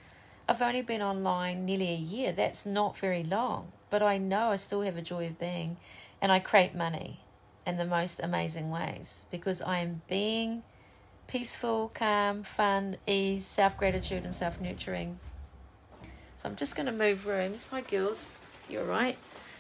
I've 0.48 0.62
only 0.62 0.82
been 0.82 1.02
online 1.02 1.66
nearly 1.66 1.90
a 1.90 1.96
year. 1.96 2.32
That's 2.32 2.66
not 2.66 2.98
very 2.98 3.24
long, 3.24 3.72
but 3.90 4.02
I 4.02 4.18
know 4.18 4.52
I 4.52 4.56
still 4.56 4.82
have 4.82 4.98
a 4.98 5.02
joy 5.02 5.28
of 5.28 5.40
being 5.40 5.78
and 6.22 6.32
I 6.32 6.40
create 6.40 6.76
money 6.76 7.22
in 7.66 7.78
the 7.78 7.86
most 7.86 8.20
amazing 8.22 8.70
ways 8.70 9.26
because 9.32 9.62
I 9.62 9.80
am 9.80 10.02
being 10.08 10.64
peaceful, 11.30 11.92
calm, 11.94 12.42
fun, 12.42 12.98
ease, 13.08 13.46
self 13.46 13.78
gratitude, 13.78 14.26
and 14.26 14.34
self 14.34 14.60
nurturing. 14.60 15.20
So 16.38 16.50
I'm 16.50 16.56
just 16.56 16.76
going 16.76 16.88
to 16.88 16.92
move 16.92 17.28
rooms. 17.28 17.68
Hi, 17.68 17.82
girls. 17.82 18.34
You're 18.68 18.84
right. 18.84 19.18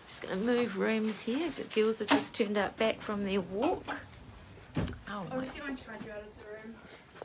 Just 0.07 0.23
going 0.23 0.37
to 0.39 0.43
move 0.43 0.77
rooms 0.77 1.21
here. 1.21 1.49
The 1.49 1.63
girls 1.63 1.99
have 1.99 2.07
just 2.07 2.33
turned 2.33 2.57
up 2.57 2.75
back 2.77 2.99
from 2.99 3.23
their 3.23 3.41
walk. 3.41 3.97
Oh, 4.77 4.83
oh 5.09 5.25
I'll 5.31 5.41
just 5.41 5.53
get 5.53 5.67
my 5.67 5.75
charger 5.75 6.11
out 6.11 6.23
of 6.23 6.37
the 6.39 6.45
room. 6.45 6.75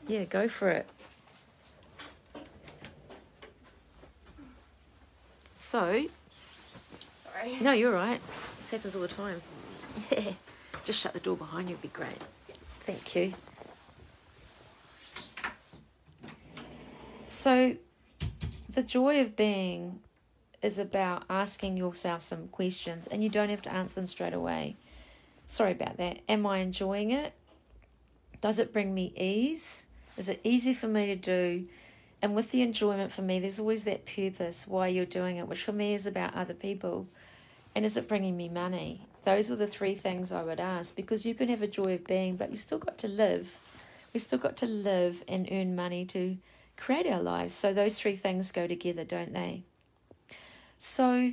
Yeah, 0.07 0.25
go 0.25 0.49
for 0.49 0.71
it. 0.71 0.87
So. 5.55 6.05
Sorry. 7.23 7.59
No, 7.63 7.73
you're 7.73 7.93
right. 7.93 8.21
This 8.59 8.71
happens 8.73 8.95
all 8.95 9.03
the 9.03 9.09
time. 9.09 9.41
Yeah. 10.11 10.33
Just 10.85 11.01
shut 11.01 11.15
the 11.15 11.21
door 11.21 11.37
behind 11.37 11.71
you, 11.71 11.77
it'd 11.77 11.83
be 11.83 11.89
great. 11.89 12.21
Thank 12.85 13.17
you. 13.17 13.33
So, 17.45 17.77
the 18.71 18.83
joy 18.83 19.21
of 19.21 19.37
being 19.37 20.01
is 20.63 20.79
about 20.79 21.25
asking 21.29 21.77
yourself 21.77 22.23
some 22.23 22.49
questions 22.49 23.07
and 23.07 23.23
you 23.23 23.29
don't 23.29 23.51
have 23.51 23.61
to 23.61 23.71
answer 23.71 23.97
them 23.97 24.07
straight 24.07 24.33
away. 24.33 24.77
Sorry 25.47 25.73
about 25.73 25.99
that. 25.99 26.21
Am 26.27 26.47
I 26.47 26.61
enjoying 26.61 27.11
it? 27.11 27.35
Does 28.41 28.59
it 28.59 28.73
bring 28.73 28.95
me 28.95 29.13
ease? 29.15 29.85
Is 30.17 30.31
it 30.31 30.41
easy 30.43 30.73
for 30.73 30.89
me 30.89 31.05
to 31.05 31.17
do? 31.17 31.67
And 32.23 32.35
with 32.35 32.51
the 32.51 32.63
enjoyment 32.63 33.13
for 33.13 33.21
me, 33.21 33.41
there's 33.41 33.61
always 33.61 33.85
that 33.85 34.07
purpose 34.07 34.67
why 34.67 34.89
you're 34.89 35.05
doing 35.05 35.37
it, 35.37 35.47
which 35.47 35.65
for 35.65 35.73
me 35.73 35.93
is 35.93 36.07
about 36.07 36.33
other 36.33 36.55
people. 36.55 37.09
And 37.75 37.85
is 37.85 37.99
it 37.99 38.09
bringing 38.09 38.39
me 38.39 38.49
money? 38.49 39.07
Those 39.27 39.51
were 39.51 39.57
the 39.57 39.67
three 39.67 39.95
things 39.95 40.33
I 40.33 40.43
would 40.43 40.61
ask 40.61 40.97
because 40.97 41.27
you 41.27 41.35
can 41.35 41.51
have 41.51 41.61
a 41.61 41.67
joy 41.67 41.93
of 41.93 42.07
being, 42.07 42.37
but 42.37 42.53
you've 42.53 42.61
still 42.61 42.79
got 42.79 42.97
to 43.01 43.09
live. 43.09 43.61
We've 44.15 44.23
still 44.23 44.39
got 44.39 44.57
to 44.57 44.67
live 44.67 45.23
and 45.29 45.47
earn 45.53 45.77
money 45.77 46.07
to 46.07 46.39
create 46.77 47.07
our 47.07 47.23
lives. 47.23 47.55
So 47.55 47.73
those 47.73 47.99
three 47.99 48.17
things 48.17 48.53
go 48.53 48.67
together, 48.67 49.05
don't 49.05 49.33
they? 49.33 49.63
So, 50.79 51.33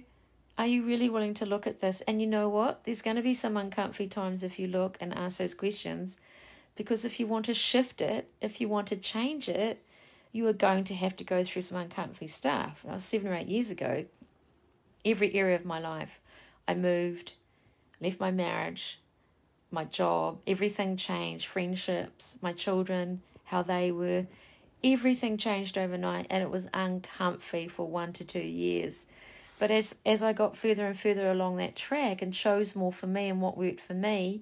are 0.58 0.68
you 0.68 0.84
really 0.84 1.10
willing 1.10 1.34
to 1.36 1.46
look 1.46 1.66
at 1.66 1.82
this? 1.82 2.02
And 2.02 2.22
you 2.22 2.28
know 2.28 2.48
what? 2.48 2.84
There's 2.84 3.02
going 3.02 3.16
to 3.16 3.22
be 3.22 3.34
some 3.34 3.58
uncomfy 3.58 4.08
times 4.08 4.44
if 4.44 4.60
you 4.60 4.68
look 4.68 4.98
and 5.02 5.14
ask 5.14 5.40
those 5.40 5.54
questions. 5.54 6.18
Because 6.76 7.04
if 7.04 7.20
you 7.20 7.28
want 7.28 7.46
to 7.46 7.54
shift 7.54 8.02
it, 8.02 8.30
if 8.42 8.62
you 8.62 8.70
want 8.70 8.88
to 8.88 8.96
change 8.96 9.50
it, 9.50 9.84
you 10.32 10.48
are 10.48 10.54
going 10.54 10.84
to 10.86 10.96
have 10.96 11.16
to 11.18 11.24
go 11.24 11.44
through 11.44 11.64
some 11.64 11.78
uncomfy 11.78 12.28
stuff. 12.28 12.84
Now, 12.88 12.98
seven 12.98 13.28
or 13.28 13.36
eight 13.36 13.48
years 13.48 13.72
ago, 13.72 14.06
every 15.04 15.34
area 15.34 15.56
of 15.56 15.66
my 15.66 15.80
life, 15.80 16.20
I 16.68 16.76
moved, 16.76 17.34
left 18.00 18.20
my 18.20 18.32
marriage, 18.32 19.00
my 19.72 19.84
job, 19.84 20.40
everything 20.48 20.96
changed, 20.96 21.48
friendships, 21.48 22.38
my 22.42 22.54
children, 22.54 23.22
how 23.46 23.64
they 23.64 23.92
were, 23.92 24.28
everything 24.84 25.38
changed 25.38 25.78
overnight, 25.78 26.28
and 26.30 26.44
it 26.44 26.50
was 26.50 26.70
uncomfy 26.74 27.68
for 27.68 27.88
one 27.88 28.14
to 28.14 28.26
two 28.26 28.40
years. 28.40 29.08
But 29.60 29.70
as 29.72 29.96
as 30.06 30.24
I 30.24 30.34
got 30.34 30.58
further 30.58 30.88
and 30.88 30.98
further 30.98 31.30
along 31.30 31.58
that 31.58 31.76
track 31.76 32.22
and 32.22 32.34
chose 32.34 32.76
more 32.76 32.92
for 32.92 33.08
me 33.08 33.30
and 33.30 33.42
what 33.42 33.58
worked 33.58 33.80
for 33.80 33.94
me, 33.94 34.42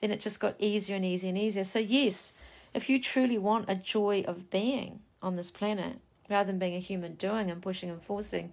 then 0.00 0.10
it 0.10 0.20
just 0.20 0.40
got 0.40 0.56
easier 0.58 0.96
and 0.96 1.04
easier 1.04 1.30
and 1.30 1.38
easier. 1.38 1.64
So 1.64 1.78
yes, 1.78 2.32
if 2.74 2.88
you 2.88 3.00
truly 3.00 3.38
want 3.38 3.64
a 3.68 3.74
joy 3.74 4.24
of 4.26 4.50
being 4.50 5.00
on 5.22 5.36
this 5.36 5.50
planet, 5.50 5.98
rather 6.28 6.48
than 6.48 6.58
being 6.58 6.74
a 6.74 6.80
human 6.80 7.14
doing 7.14 7.50
and 7.50 7.62
pushing 7.62 7.90
and 7.90 8.02
forcing, 8.02 8.52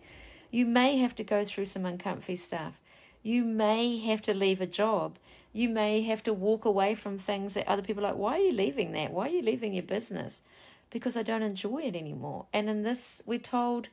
you 0.52 0.66
may 0.66 0.98
have 0.98 1.16
to 1.16 1.24
go 1.24 1.44
through 1.44 1.66
some 1.66 1.86
uncomfy 1.86 2.36
stuff. 2.36 2.80
You 3.22 3.44
may 3.44 3.98
have 4.00 4.22
to 4.24 4.34
leave 4.34 4.62
a 4.62 4.68
job. 4.68 5.18
You 5.52 5.70
may 5.70 6.02
have 6.04 6.24
to 6.24 6.34
walk 6.34 6.66
away 6.66 6.96
from 6.96 7.18
things 7.18 7.56
that 7.56 7.68
other 7.68 7.82
people 7.82 8.06
are 8.06 8.12
like, 8.12 8.18
why 8.18 8.38
are 8.38 8.44
you 8.44 8.52
leaving 8.54 8.92
that? 8.94 9.12
Why 9.12 9.28
are 9.28 9.32
you 9.32 9.42
leaving 9.42 9.74
your 9.74 9.84
business? 9.84 10.42
Because 10.90 11.18
I 11.18 11.24
don't 11.24 11.42
enjoy 11.42 11.84
it 11.84 11.96
anymore. 11.96 12.46
And 12.54 12.70
in 12.70 12.84
this, 12.84 13.22
we're 13.26 13.40
told 13.40 13.90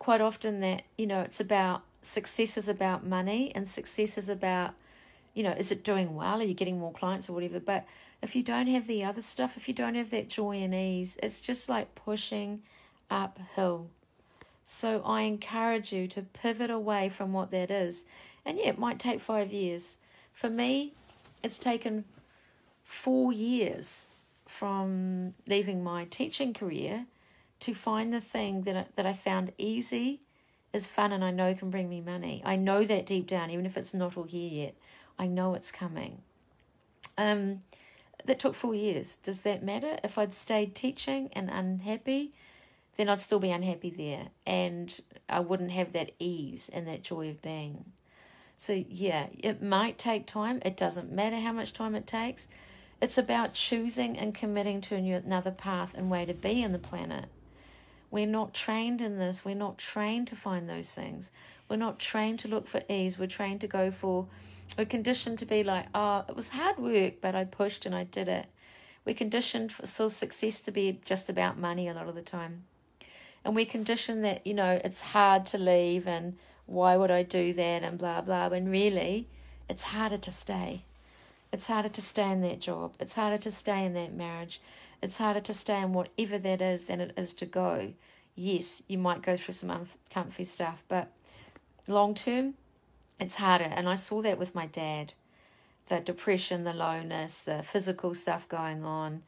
quite 0.00 0.20
often 0.20 0.60
that 0.60 0.82
you 0.96 1.06
know 1.06 1.20
it's 1.20 1.38
about 1.38 1.82
success 2.02 2.56
is 2.56 2.68
about 2.68 3.06
money 3.06 3.52
and 3.54 3.68
success 3.68 4.18
is 4.18 4.28
about 4.28 4.74
you 5.34 5.44
know 5.44 5.52
is 5.52 5.70
it 5.70 5.84
doing 5.84 6.16
well? 6.16 6.40
Are 6.40 6.44
you 6.44 6.54
getting 6.54 6.80
more 6.80 6.92
clients 6.92 7.30
or 7.30 7.34
whatever? 7.34 7.60
But 7.60 7.84
if 8.20 8.34
you 8.34 8.42
don't 8.42 8.66
have 8.66 8.88
the 8.88 9.04
other 9.04 9.22
stuff 9.22 9.56
if 9.56 9.68
you 9.68 9.74
don't 9.74 9.94
have 9.94 10.10
that 10.10 10.28
joy 10.28 10.56
and 10.56 10.74
ease 10.74 11.16
it's 11.22 11.40
just 11.40 11.68
like 11.68 11.94
pushing 11.94 12.62
uphill. 13.08 13.88
So 14.64 15.02
i 15.04 15.22
encourage 15.22 15.92
you 15.92 16.08
to 16.08 16.22
pivot 16.22 16.70
away 16.70 17.08
from 17.08 17.32
what 17.32 17.50
that 17.52 17.70
is. 17.70 18.06
And 18.44 18.58
yeah 18.58 18.70
it 18.70 18.78
might 18.78 18.98
take 18.98 19.20
five 19.20 19.52
years. 19.52 19.98
For 20.32 20.48
me 20.48 20.94
it's 21.42 21.58
taken 21.58 22.04
four 22.82 23.32
years 23.32 24.06
from 24.50 25.32
leaving 25.46 25.82
my 25.82 26.04
teaching 26.06 26.52
career 26.52 27.06
to 27.60 27.72
find 27.72 28.12
the 28.12 28.20
thing 28.20 28.62
that 28.62 28.76
I, 28.76 28.86
that 28.96 29.06
I 29.06 29.12
found 29.12 29.52
easy 29.58 30.20
is 30.72 30.88
fun 30.88 31.12
and 31.12 31.24
I 31.24 31.30
know 31.30 31.54
can 31.54 31.70
bring 31.70 31.88
me 31.88 32.00
money. 32.00 32.42
I 32.44 32.56
know 32.56 32.82
that 32.82 33.06
deep 33.06 33.28
down, 33.28 33.50
even 33.50 33.64
if 33.64 33.76
it's 33.76 33.94
not 33.94 34.16
all 34.16 34.24
here 34.24 34.50
yet. 34.50 34.74
I 35.18 35.28
know 35.28 35.54
it's 35.54 35.70
coming. 35.70 36.22
Um, 37.16 37.62
that 38.24 38.40
took 38.40 38.54
four 38.54 38.74
years. 38.74 39.16
Does 39.16 39.42
that 39.42 39.62
matter? 39.62 39.98
If 40.02 40.18
I'd 40.18 40.34
stayed 40.34 40.74
teaching 40.74 41.30
and 41.32 41.48
unhappy, 41.48 42.32
then 42.96 43.08
I'd 43.08 43.20
still 43.20 43.40
be 43.40 43.50
unhappy 43.50 43.90
there, 43.90 44.28
and 44.46 45.00
I 45.28 45.40
wouldn't 45.40 45.70
have 45.70 45.92
that 45.92 46.12
ease 46.18 46.68
and 46.72 46.86
that 46.88 47.02
joy 47.02 47.30
of 47.30 47.40
being. 47.40 47.84
So 48.56 48.72
yeah, 48.72 49.28
it 49.38 49.62
might 49.62 49.96
take 49.96 50.26
time. 50.26 50.60
It 50.64 50.76
doesn't 50.76 51.10
matter 51.10 51.38
how 51.38 51.52
much 51.52 51.72
time 51.72 51.94
it 51.94 52.06
takes. 52.06 52.48
It's 53.00 53.16
about 53.16 53.54
choosing 53.54 54.18
and 54.18 54.34
committing 54.34 54.82
to 54.82 54.94
another 54.94 55.50
path 55.50 55.94
and 55.94 56.10
way 56.10 56.26
to 56.26 56.34
be 56.34 56.62
in 56.62 56.72
the 56.72 56.78
planet. 56.78 57.26
We're 58.10 58.26
not 58.26 58.52
trained 58.52 59.00
in 59.00 59.18
this. 59.18 59.44
We're 59.44 59.54
not 59.54 59.78
trained 59.78 60.28
to 60.28 60.36
find 60.36 60.68
those 60.68 60.92
things. 60.92 61.30
We're 61.68 61.76
not 61.76 61.98
trained 61.98 62.40
to 62.40 62.48
look 62.48 62.66
for 62.66 62.82
ease. 62.90 63.18
We're 63.18 63.26
trained 63.26 63.62
to 63.62 63.68
go 63.68 63.90
for, 63.90 64.26
we're 64.76 64.84
conditioned 64.84 65.38
to 65.38 65.46
be 65.46 65.64
like, 65.64 65.86
oh, 65.94 66.24
it 66.28 66.36
was 66.36 66.50
hard 66.50 66.78
work, 66.78 67.22
but 67.22 67.34
I 67.34 67.44
pushed 67.44 67.86
and 67.86 67.94
I 67.94 68.04
did 68.04 68.28
it. 68.28 68.46
We're 69.06 69.14
conditioned 69.14 69.72
for 69.72 69.86
still 69.86 70.10
success 70.10 70.60
to 70.62 70.70
be 70.70 71.00
just 71.04 71.30
about 71.30 71.58
money 71.58 71.88
a 71.88 71.94
lot 71.94 72.08
of 72.08 72.14
the 72.14 72.22
time. 72.22 72.64
And 73.44 73.54
we're 73.54 73.64
conditioned 73.64 74.24
that, 74.24 74.46
you 74.46 74.52
know, 74.52 74.78
it's 74.84 75.00
hard 75.00 75.46
to 75.46 75.58
leave 75.58 76.06
and 76.06 76.36
why 76.66 76.96
would 76.96 77.10
I 77.10 77.22
do 77.22 77.54
that 77.54 77.82
and 77.82 77.96
blah, 77.96 78.20
blah. 78.20 78.48
When 78.48 78.68
really, 78.68 79.28
it's 79.68 79.84
harder 79.84 80.18
to 80.18 80.30
stay. 80.30 80.84
It's 81.52 81.66
harder 81.66 81.88
to 81.88 82.02
stay 82.02 82.30
in 82.30 82.40
that 82.42 82.60
job. 82.60 82.94
It's 83.00 83.14
harder 83.14 83.38
to 83.38 83.50
stay 83.50 83.84
in 83.84 83.94
that 83.94 84.14
marriage. 84.14 84.60
It's 85.02 85.18
harder 85.18 85.40
to 85.40 85.54
stay 85.54 85.80
in 85.80 85.92
whatever 85.92 86.38
that 86.38 86.60
is 86.60 86.84
than 86.84 87.00
it 87.00 87.12
is 87.16 87.34
to 87.34 87.46
go. 87.46 87.92
Yes, 88.36 88.82
you 88.86 88.98
might 88.98 89.22
go 89.22 89.36
through 89.36 89.54
some 89.54 89.70
uncomfy 89.70 90.44
stuff, 90.44 90.82
but 90.88 91.10
long 91.86 92.14
term, 92.14 92.54
it's 93.18 93.36
harder. 93.36 93.64
And 93.64 93.88
I 93.88 93.96
saw 93.96 94.22
that 94.22 94.38
with 94.38 94.54
my 94.54 94.66
dad 94.66 95.14
the 95.90 96.00
depression, 96.00 96.62
the 96.62 96.72
lowness, 96.72 97.40
the 97.40 97.62
physical 97.64 98.14
stuff 98.14 98.48
going 98.48 98.84
on, 98.84 99.22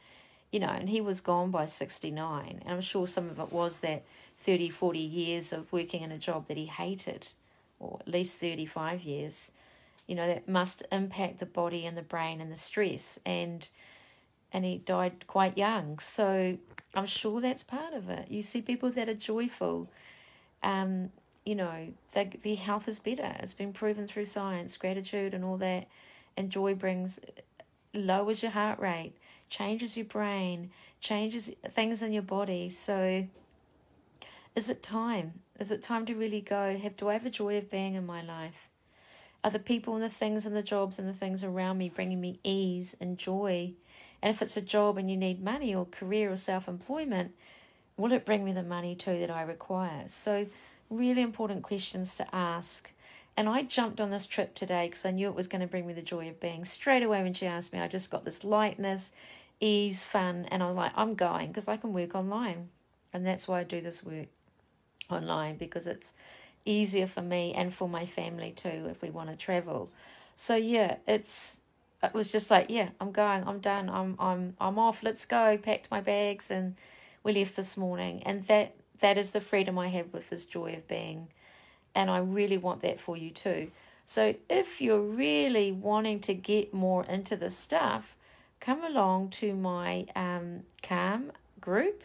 you 0.52 0.60
know, 0.60 0.68
and 0.68 0.88
he 0.88 1.00
was 1.00 1.20
gone 1.20 1.50
by 1.50 1.66
69. 1.66 2.60
And 2.62 2.72
I'm 2.72 2.80
sure 2.80 3.06
some 3.06 3.28
of 3.28 3.40
it 3.40 3.52
was 3.52 3.78
that 3.78 4.04
30, 4.38 4.70
40 4.70 4.98
years 5.00 5.52
of 5.52 5.72
working 5.72 6.02
in 6.02 6.12
a 6.12 6.18
job 6.18 6.46
that 6.46 6.56
he 6.56 6.66
hated, 6.66 7.28
or 7.80 7.98
at 8.00 8.08
least 8.08 8.38
35 8.38 9.02
years. 9.02 9.50
You 10.12 10.16
know, 10.16 10.26
that 10.26 10.46
must 10.46 10.82
impact 10.92 11.38
the 11.38 11.46
body 11.46 11.86
and 11.86 11.96
the 11.96 12.02
brain 12.02 12.42
and 12.42 12.52
the 12.52 12.56
stress. 12.56 13.18
And 13.24 13.66
and 14.52 14.62
he 14.62 14.76
died 14.76 15.26
quite 15.26 15.56
young. 15.56 15.98
So 16.00 16.58
I'm 16.94 17.06
sure 17.06 17.40
that's 17.40 17.62
part 17.62 17.94
of 17.94 18.10
it. 18.10 18.30
You 18.30 18.42
see 18.42 18.60
people 18.60 18.90
that 18.90 19.08
are 19.08 19.14
joyful, 19.14 19.88
um, 20.62 21.12
you 21.46 21.54
know, 21.54 21.94
the 22.12 22.28
their 22.42 22.56
health 22.56 22.88
is 22.88 22.98
better. 22.98 23.34
It's 23.40 23.54
been 23.54 23.72
proven 23.72 24.06
through 24.06 24.26
science, 24.26 24.76
gratitude 24.76 25.32
and 25.32 25.46
all 25.46 25.56
that. 25.56 25.88
And 26.36 26.50
joy 26.50 26.74
brings, 26.74 27.18
lowers 27.94 28.42
your 28.42 28.52
heart 28.52 28.78
rate, 28.80 29.14
changes 29.48 29.96
your 29.96 30.04
brain, 30.04 30.72
changes 31.00 31.52
things 31.70 32.02
in 32.02 32.12
your 32.12 32.22
body. 32.22 32.68
So 32.68 33.26
is 34.54 34.68
it 34.68 34.82
time? 34.82 35.40
Is 35.58 35.70
it 35.70 35.80
time 35.80 36.04
to 36.04 36.14
really 36.14 36.42
go, 36.42 36.76
have 36.76 36.98
do 36.98 37.08
I 37.08 37.14
have 37.14 37.24
a 37.24 37.30
joy 37.30 37.56
of 37.56 37.70
being 37.70 37.94
in 37.94 38.04
my 38.04 38.20
life? 38.20 38.68
Are 39.44 39.50
the 39.50 39.58
people 39.58 39.94
and 39.94 40.02
the 40.02 40.08
things 40.08 40.46
and 40.46 40.54
the 40.54 40.62
jobs 40.62 40.98
and 40.98 41.08
the 41.08 41.12
things 41.12 41.42
around 41.42 41.78
me 41.78 41.88
bringing 41.88 42.20
me 42.20 42.38
ease 42.44 42.96
and 43.00 43.18
joy? 43.18 43.72
And 44.22 44.32
if 44.32 44.40
it's 44.40 44.56
a 44.56 44.62
job 44.62 44.98
and 44.98 45.10
you 45.10 45.16
need 45.16 45.42
money 45.42 45.74
or 45.74 45.84
career 45.84 46.30
or 46.30 46.36
self 46.36 46.68
employment, 46.68 47.34
will 47.96 48.12
it 48.12 48.24
bring 48.24 48.44
me 48.44 48.52
the 48.52 48.62
money 48.62 48.94
too 48.94 49.18
that 49.18 49.30
I 49.30 49.42
require? 49.42 50.04
So, 50.06 50.46
really 50.88 51.22
important 51.22 51.62
questions 51.62 52.14
to 52.16 52.34
ask. 52.34 52.92
And 53.36 53.48
I 53.48 53.62
jumped 53.62 54.00
on 54.00 54.10
this 54.10 54.26
trip 54.26 54.54
today 54.54 54.88
because 54.88 55.06
I 55.06 55.10
knew 55.10 55.28
it 55.28 55.34
was 55.34 55.48
going 55.48 55.62
to 55.62 55.66
bring 55.66 55.86
me 55.86 55.94
the 55.94 56.02
joy 56.02 56.28
of 56.28 56.38
being. 56.38 56.64
Straight 56.64 57.02
away 57.02 57.22
when 57.22 57.32
she 57.32 57.46
asked 57.46 57.72
me, 57.72 57.80
I 57.80 57.88
just 57.88 58.10
got 58.10 58.24
this 58.24 58.44
lightness, 58.44 59.12
ease, 59.58 60.04
fun, 60.04 60.46
and 60.50 60.62
I'm 60.62 60.76
like, 60.76 60.92
I'm 60.94 61.14
going 61.14 61.48
because 61.48 61.66
I 61.66 61.78
can 61.78 61.92
work 61.94 62.14
online. 62.14 62.68
And 63.12 63.26
that's 63.26 63.48
why 63.48 63.60
I 63.60 63.64
do 63.64 63.80
this 63.80 64.04
work 64.04 64.28
online 65.10 65.56
because 65.56 65.86
it's 65.86 66.12
easier 66.64 67.06
for 67.06 67.22
me 67.22 67.52
and 67.54 67.72
for 67.74 67.88
my 67.88 68.06
family 68.06 68.52
too 68.52 68.88
if 68.90 69.02
we 69.02 69.10
want 69.10 69.30
to 69.30 69.36
travel. 69.36 69.90
So 70.36 70.56
yeah, 70.56 70.96
it's 71.06 71.60
it 72.02 72.14
was 72.14 72.32
just 72.32 72.50
like, 72.50 72.66
yeah, 72.68 72.88
I'm 73.00 73.12
going, 73.12 73.46
I'm 73.46 73.60
done, 73.60 73.88
I'm 73.88 74.16
I'm 74.18 74.54
I'm 74.60 74.78
off, 74.78 75.02
let's 75.02 75.24
go. 75.24 75.56
Packed 75.58 75.90
my 75.90 76.00
bags 76.00 76.50
and 76.50 76.74
we 77.22 77.32
left 77.32 77.56
this 77.56 77.76
morning. 77.76 78.22
And 78.24 78.46
that 78.46 78.74
that 79.00 79.18
is 79.18 79.30
the 79.30 79.40
freedom 79.40 79.78
I 79.78 79.88
have 79.88 80.12
with 80.12 80.30
this 80.30 80.46
joy 80.46 80.74
of 80.74 80.88
being. 80.88 81.28
And 81.94 82.10
I 82.10 82.18
really 82.18 82.58
want 82.58 82.82
that 82.82 82.98
for 83.00 83.16
you 83.16 83.30
too. 83.30 83.70
So 84.06 84.34
if 84.48 84.80
you're 84.80 85.00
really 85.00 85.72
wanting 85.72 86.20
to 86.20 86.34
get 86.34 86.74
more 86.74 87.04
into 87.04 87.36
the 87.36 87.50
stuff, 87.50 88.16
come 88.60 88.82
along 88.84 89.30
to 89.30 89.54
my 89.54 90.06
um, 90.16 90.62
Calm 90.82 91.32
group. 91.60 92.04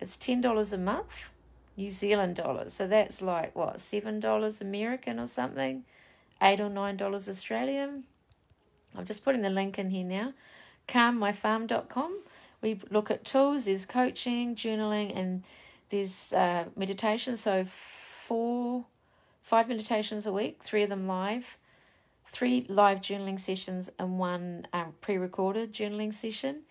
It's 0.00 0.16
ten 0.16 0.40
dollars 0.40 0.72
a 0.72 0.78
month, 0.78 1.30
New 1.76 1.90
Zealand 1.90 2.36
dollars. 2.36 2.72
So 2.72 2.86
that's 2.86 3.20
like 3.20 3.54
what 3.54 3.80
seven 3.80 4.20
dollars 4.20 4.60
American 4.60 5.18
or 5.18 5.26
something, 5.26 5.84
eight 6.42 6.60
or 6.60 6.68
nine 6.68 6.96
dollars 6.96 7.28
Australian. 7.28 8.04
I'm 8.96 9.04
just 9.04 9.24
putting 9.24 9.42
the 9.42 9.50
link 9.50 9.78
in 9.78 9.90
here 9.90 10.04
now. 10.04 10.32
calmmyfarm.com. 10.88 12.20
We 12.62 12.80
look 12.90 13.10
at 13.10 13.24
tools, 13.24 13.64
there's 13.66 13.84
coaching, 13.86 14.54
journaling, 14.54 15.16
and 15.16 15.42
there's 15.90 16.32
uh, 16.32 16.66
meditation. 16.76 17.36
So 17.36 17.64
four, 17.66 18.86
five 19.42 19.68
meditations 19.68 20.26
a 20.26 20.32
week, 20.32 20.62
three 20.62 20.82
of 20.84 20.88
them 20.88 21.06
live, 21.06 21.58
three 22.30 22.64
live 22.68 23.00
journaling 23.00 23.38
sessions, 23.38 23.90
and 23.98 24.18
one 24.18 24.66
um, 24.72 24.94
pre-recorded 25.00 25.74
journaling 25.74 26.14
session. 26.14 26.62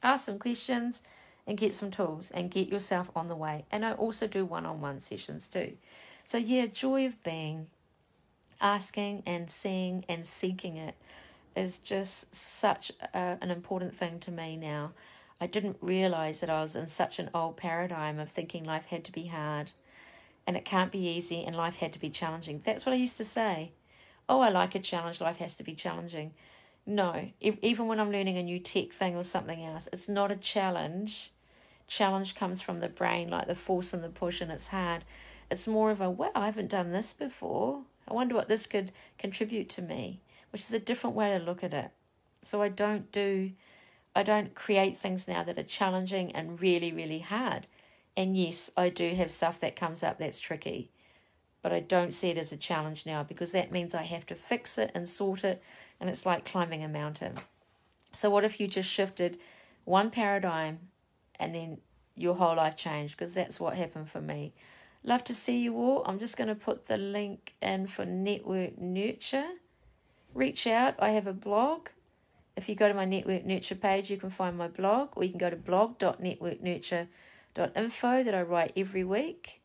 ask 0.00 0.26
some 0.26 0.38
questions 0.38 1.02
and 1.48 1.56
get 1.56 1.74
some 1.74 1.90
tools 1.90 2.30
and 2.30 2.50
get 2.50 2.68
yourself 2.68 3.10
on 3.16 3.26
the 3.26 3.34
way. 3.34 3.64
And 3.72 3.84
I 3.84 3.92
also 3.92 4.28
do 4.28 4.44
one 4.44 4.66
on 4.66 4.82
one 4.82 5.00
sessions 5.00 5.48
too. 5.48 5.72
So, 6.26 6.36
yeah, 6.36 6.66
joy 6.66 7.06
of 7.06 7.20
being, 7.22 7.68
asking 8.60 9.22
and 9.26 9.50
seeing 9.50 10.04
and 10.08 10.26
seeking 10.26 10.76
it 10.76 10.94
is 11.56 11.78
just 11.78 12.34
such 12.34 12.92
a, 13.14 13.38
an 13.40 13.50
important 13.50 13.96
thing 13.96 14.20
to 14.20 14.30
me 14.30 14.56
now. 14.56 14.92
I 15.40 15.46
didn't 15.46 15.78
realize 15.80 16.40
that 16.40 16.50
I 16.50 16.60
was 16.60 16.76
in 16.76 16.86
such 16.86 17.18
an 17.18 17.30
old 17.32 17.56
paradigm 17.56 18.18
of 18.18 18.28
thinking 18.28 18.64
life 18.64 18.86
had 18.86 19.04
to 19.04 19.12
be 19.12 19.28
hard 19.28 19.72
and 20.46 20.56
it 20.56 20.64
can't 20.64 20.92
be 20.92 21.08
easy 21.08 21.44
and 21.44 21.56
life 21.56 21.76
had 21.76 21.92
to 21.94 21.98
be 21.98 22.10
challenging. 22.10 22.60
That's 22.64 22.84
what 22.84 22.92
I 22.92 22.96
used 22.96 23.16
to 23.18 23.24
say. 23.24 23.72
Oh, 24.28 24.40
I 24.40 24.50
like 24.50 24.74
a 24.74 24.80
challenge, 24.80 25.20
life 25.20 25.38
has 25.38 25.54
to 25.56 25.64
be 25.64 25.74
challenging. 25.74 26.34
No, 26.84 27.30
if, 27.40 27.56
even 27.62 27.86
when 27.86 28.00
I'm 28.00 28.12
learning 28.12 28.36
a 28.36 28.42
new 28.42 28.58
tech 28.58 28.92
thing 28.92 29.16
or 29.16 29.24
something 29.24 29.64
else, 29.64 29.88
it's 29.92 30.08
not 30.08 30.30
a 30.30 30.36
challenge. 30.36 31.32
Challenge 31.88 32.34
comes 32.34 32.60
from 32.60 32.80
the 32.80 32.88
brain, 32.88 33.30
like 33.30 33.46
the 33.46 33.54
force 33.54 33.94
and 33.94 34.04
the 34.04 34.10
push, 34.10 34.40
and 34.40 34.52
it's 34.52 34.68
hard. 34.68 35.04
It's 35.50 35.66
more 35.66 35.90
of 35.90 36.02
a, 36.02 36.10
well, 36.10 36.30
I 36.34 36.46
haven't 36.46 36.68
done 36.68 36.92
this 36.92 37.14
before. 37.14 37.82
I 38.06 38.12
wonder 38.12 38.34
what 38.34 38.48
this 38.48 38.66
could 38.66 38.92
contribute 39.18 39.70
to 39.70 39.82
me, 39.82 40.20
which 40.52 40.60
is 40.60 40.72
a 40.72 40.78
different 40.78 41.16
way 41.16 41.36
to 41.36 41.42
look 41.42 41.64
at 41.64 41.72
it. 41.72 41.90
So 42.44 42.60
I 42.60 42.68
don't 42.68 43.10
do, 43.10 43.52
I 44.14 44.22
don't 44.22 44.54
create 44.54 44.98
things 44.98 45.26
now 45.26 45.42
that 45.42 45.58
are 45.58 45.62
challenging 45.62 46.30
and 46.32 46.60
really, 46.60 46.92
really 46.92 47.20
hard. 47.20 47.66
And 48.16 48.36
yes, 48.36 48.70
I 48.76 48.90
do 48.90 49.14
have 49.14 49.30
stuff 49.30 49.58
that 49.60 49.76
comes 49.76 50.02
up 50.02 50.18
that's 50.18 50.40
tricky, 50.40 50.90
but 51.62 51.72
I 51.72 51.80
don't 51.80 52.12
see 52.12 52.28
it 52.28 52.38
as 52.38 52.52
a 52.52 52.56
challenge 52.56 53.06
now 53.06 53.22
because 53.22 53.52
that 53.52 53.72
means 53.72 53.94
I 53.94 54.02
have 54.02 54.26
to 54.26 54.34
fix 54.34 54.76
it 54.76 54.90
and 54.94 55.08
sort 55.08 55.42
it, 55.42 55.62
and 56.00 56.10
it's 56.10 56.26
like 56.26 56.44
climbing 56.44 56.84
a 56.84 56.88
mountain. 56.88 57.36
So, 58.12 58.28
what 58.28 58.44
if 58.44 58.58
you 58.60 58.66
just 58.66 58.90
shifted 58.90 59.38
one 59.84 60.10
paradigm 60.10 60.80
and 61.38 61.54
then 61.54 61.78
your 62.20 62.34
whole 62.34 62.56
life 62.56 62.76
changed? 62.76 63.16
Because 63.16 63.34
that's 63.34 63.58
what 63.60 63.76
happened 63.76 64.10
for 64.10 64.20
me. 64.20 64.52
Love 65.04 65.24
to 65.24 65.34
see 65.34 65.58
you 65.58 65.76
all. 65.76 66.02
I'm 66.06 66.18
just 66.18 66.36
going 66.36 66.48
to 66.48 66.54
put 66.54 66.86
the 66.86 66.96
link 66.96 67.54
in 67.62 67.86
for 67.86 68.04
Network 68.04 68.78
Nurture. 68.78 69.48
Reach 70.34 70.66
out. 70.66 70.94
I 70.98 71.10
have 71.10 71.26
a 71.26 71.32
blog. 71.32 71.88
If 72.56 72.68
you 72.68 72.74
go 72.74 72.88
to 72.88 72.94
my 72.94 73.04
Network 73.04 73.44
Nurture 73.44 73.76
page, 73.76 74.10
you 74.10 74.16
can 74.16 74.30
find 74.30 74.58
my 74.58 74.68
blog, 74.68 75.10
or 75.16 75.24
you 75.24 75.30
can 75.30 75.38
go 75.38 75.50
to 75.50 75.56
blog.networknurture.com 75.56 77.08
info 77.76 78.22
that 78.22 78.34
I 78.34 78.42
write 78.42 78.72
every 78.76 79.04
week. 79.04 79.60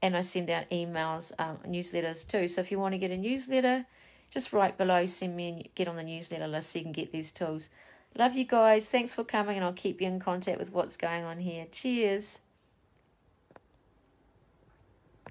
And 0.00 0.16
I 0.16 0.20
send 0.20 0.48
out 0.48 0.70
emails, 0.70 1.32
um, 1.38 1.58
newsletters 1.66 2.26
too. 2.26 2.46
So 2.46 2.60
if 2.60 2.70
you 2.70 2.78
want 2.78 2.94
to 2.94 2.98
get 2.98 3.10
a 3.10 3.16
newsletter, 3.16 3.86
just 4.30 4.52
write 4.52 4.78
below, 4.78 5.06
send 5.06 5.34
me 5.36 5.48
and 5.48 5.68
get 5.74 5.88
on 5.88 5.96
the 5.96 6.04
newsletter 6.04 6.46
list 6.46 6.70
so 6.70 6.78
you 6.78 6.84
can 6.84 6.92
get 6.92 7.10
these 7.10 7.32
tools. 7.32 7.68
Love 8.16 8.36
you 8.36 8.44
guys. 8.44 8.88
Thanks 8.88 9.14
for 9.14 9.24
coming, 9.24 9.56
and 9.56 9.64
I'll 9.64 9.72
keep 9.72 10.00
you 10.00 10.06
in 10.06 10.18
contact 10.18 10.58
with 10.58 10.72
what's 10.72 10.96
going 10.96 11.24
on 11.24 11.38
here. 11.38 11.66
Cheers. 11.70 12.40